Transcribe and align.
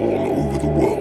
all 0.00 0.46
over 0.46 0.58
the 0.58 0.66
world. 0.68 0.97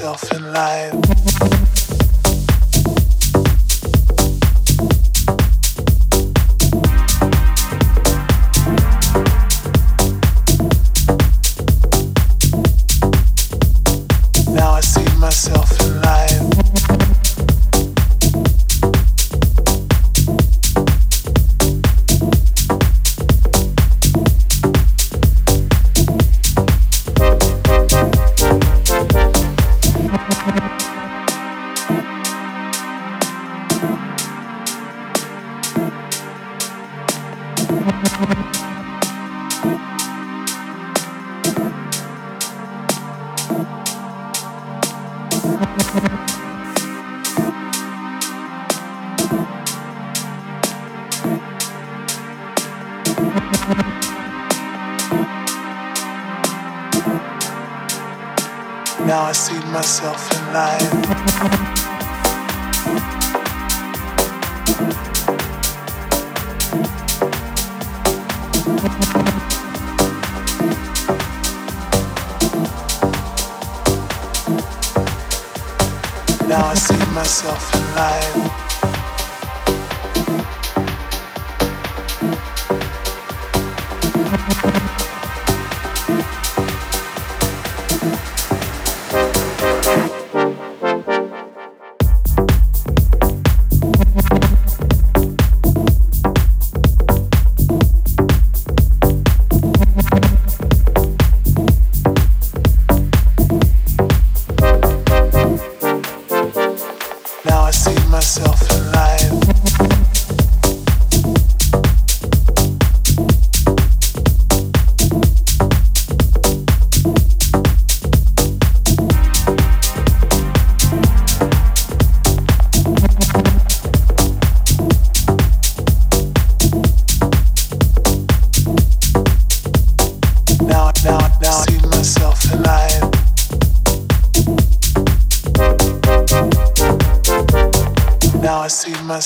Life. 0.00 0.21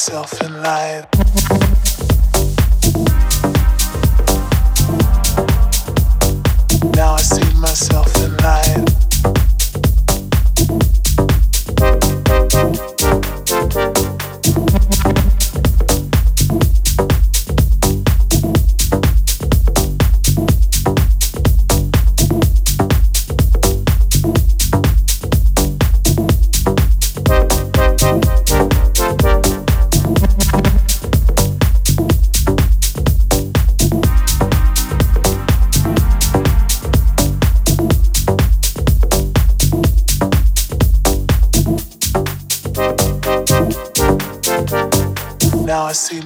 Myself 0.08 0.40
in 0.40 0.62
life. 0.62 1.15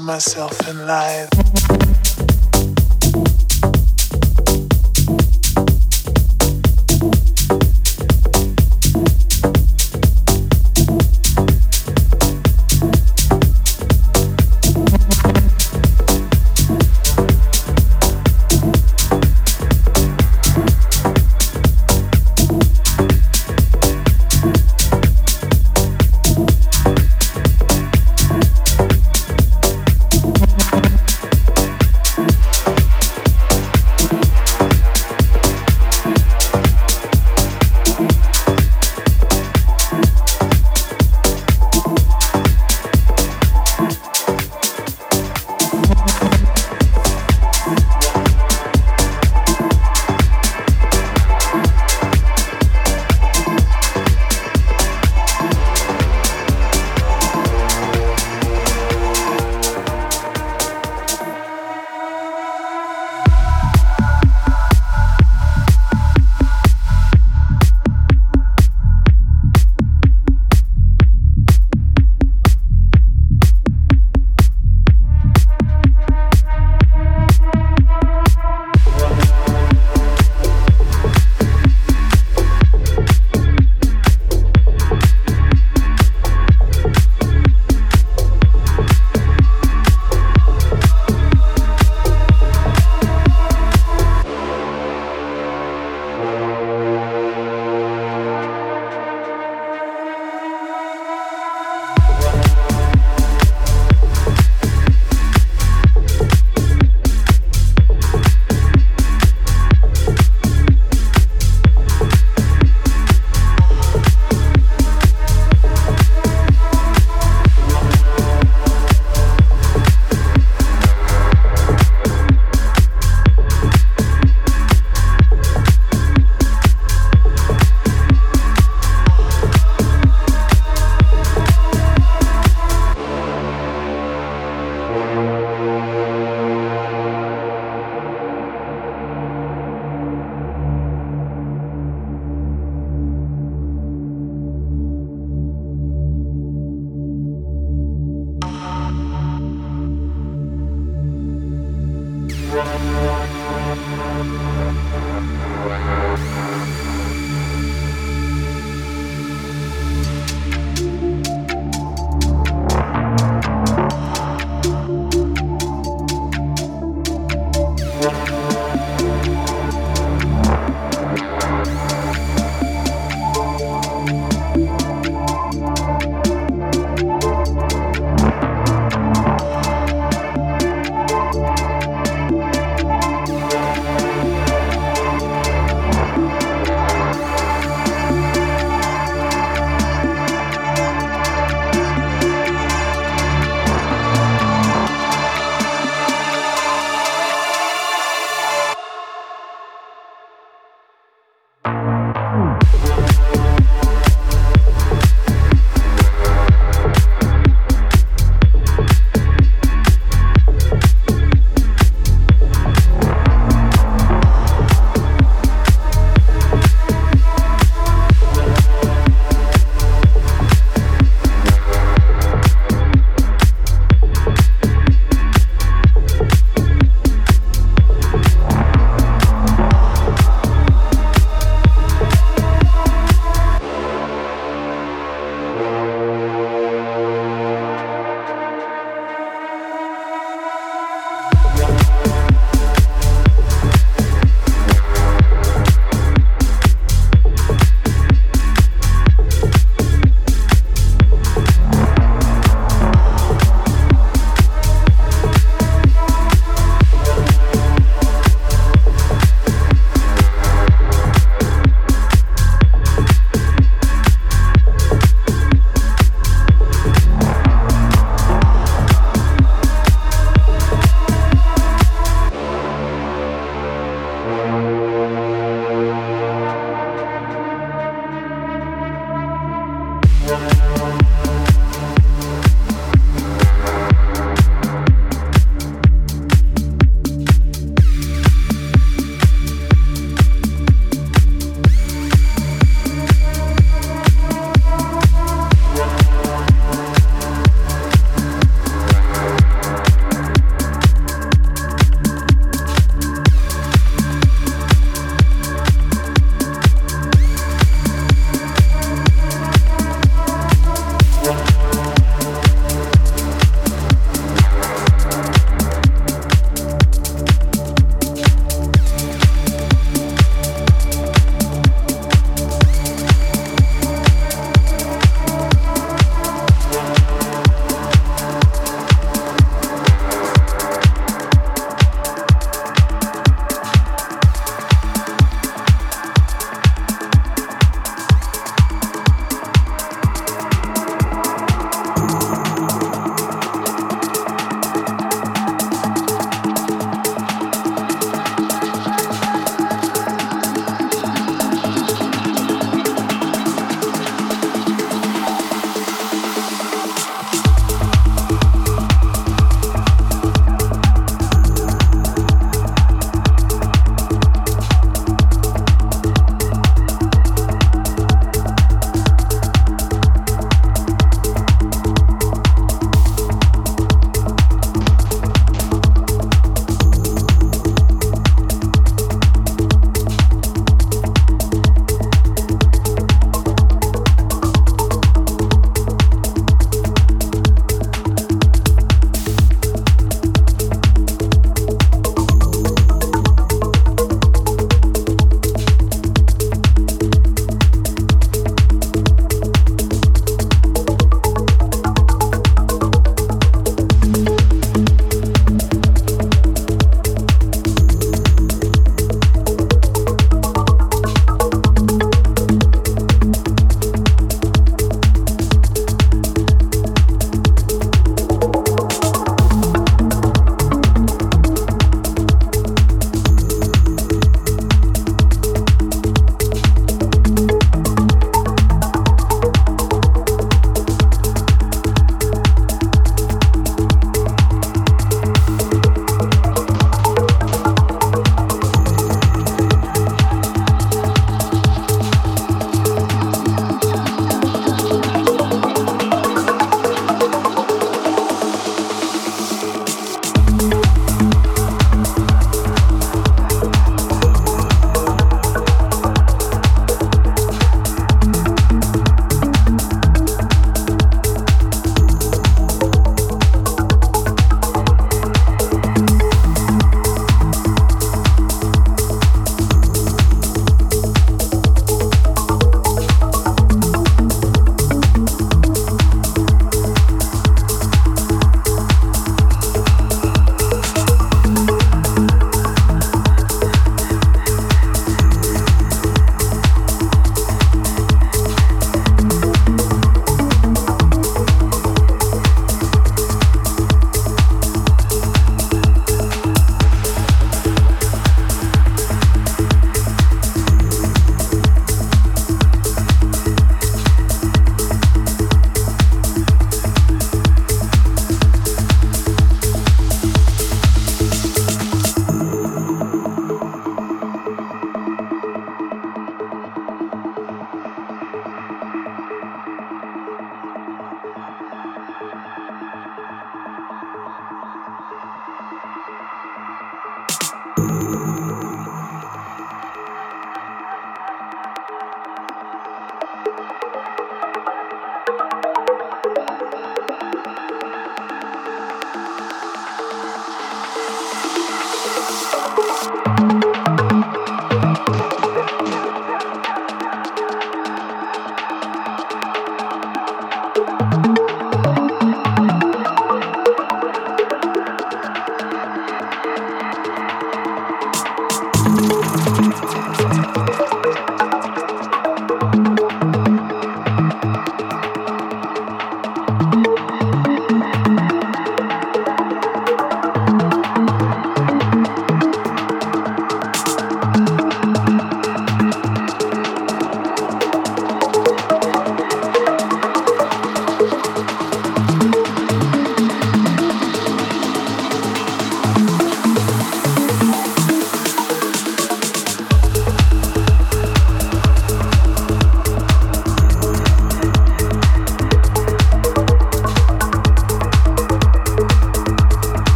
Myself 0.00 0.68
in 0.68 0.84
life. 0.84 1.89